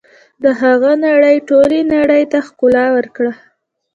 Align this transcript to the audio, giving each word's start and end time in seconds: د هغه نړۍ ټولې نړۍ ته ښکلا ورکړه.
د 0.43 0.45
هغه 0.61 0.91
نړۍ 1.05 1.37
ټولې 1.49 1.79
نړۍ 1.93 2.23
ته 2.31 2.39
ښکلا 2.47 2.85
ورکړه. 2.95 3.33